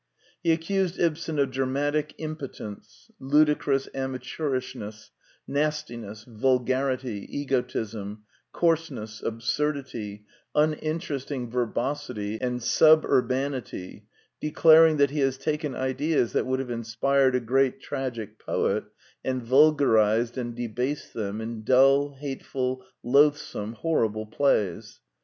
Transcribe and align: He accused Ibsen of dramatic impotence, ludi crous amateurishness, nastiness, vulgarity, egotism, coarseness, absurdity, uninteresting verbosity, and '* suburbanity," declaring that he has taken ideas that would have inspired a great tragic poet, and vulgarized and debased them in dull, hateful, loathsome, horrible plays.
He 0.41 0.51
accused 0.51 0.97
Ibsen 0.99 1.37
of 1.37 1.51
dramatic 1.51 2.15
impotence, 2.17 3.11
ludi 3.19 3.53
crous 3.53 3.87
amateurishness, 3.93 5.11
nastiness, 5.47 6.23
vulgarity, 6.27 7.27
egotism, 7.29 8.23
coarseness, 8.51 9.21
absurdity, 9.21 10.25
uninteresting 10.55 11.51
verbosity, 11.51 12.41
and 12.41 12.63
'* 12.63 12.63
suburbanity," 12.63 14.07
declaring 14.39 14.97
that 14.97 15.11
he 15.11 15.19
has 15.19 15.37
taken 15.37 15.75
ideas 15.75 16.33
that 16.33 16.47
would 16.47 16.57
have 16.59 16.71
inspired 16.71 17.35
a 17.35 17.39
great 17.39 17.79
tragic 17.79 18.39
poet, 18.39 18.85
and 19.23 19.43
vulgarized 19.43 20.35
and 20.35 20.55
debased 20.55 21.13
them 21.13 21.39
in 21.39 21.63
dull, 21.63 22.15
hateful, 22.15 22.83
loathsome, 23.03 23.73
horrible 23.73 24.25
plays. 24.25 24.99